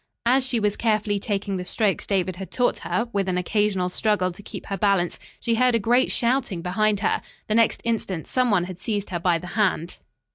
As 0.25 0.43
she 0.43 0.59
was 0.59 0.75
carefully 0.77 1.19
taking 1.19 1.57
the 1.57 1.63
strokes 1.63 2.07
David 2.07 2.37
had 2.37 2.49
taught 2.49 2.79
her, 2.79 3.07
with 3.13 3.29
an 3.29 3.37
occasional 3.37 3.87
struggle 3.87 4.31
to 4.31 4.41
keep 4.41 4.65
her 4.65 4.75
balance, 4.79 5.19
she 5.39 5.53
heard 5.53 5.75
a 5.75 5.79
great 5.79 6.09
shouting 6.09 6.63
behind 6.63 7.01
her. 7.01 7.21
The 7.47 7.53
next 7.53 7.81
instant, 7.85 8.25
some 8.25 8.49
one 8.49 8.63
had 8.63 8.81
seized 8.81 9.11
her 9.11 9.19
by 9.19 9.37
the 9.37 9.45
hand. 9.53 9.99